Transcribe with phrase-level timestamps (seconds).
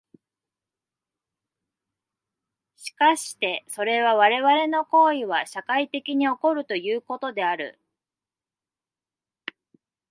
[2.75, 7.79] しかしてそれは我々の行為は社会的に起こるということである。